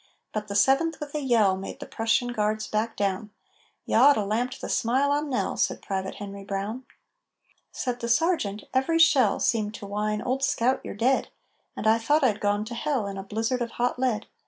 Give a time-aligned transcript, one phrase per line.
[0.33, 3.29] But the 7th with a yell Made the Prussian Guards back down."
[3.85, 6.85] "You oughta lamped the smile on Nell!" Said Private Henry Brown.
[7.71, 11.27] Said the Sergeant: "Every shell Seemed to whine, 'Old scout, you're dead!'
[11.77, 14.25] And I thought I'd gone to hell In a blizzard of hot lead.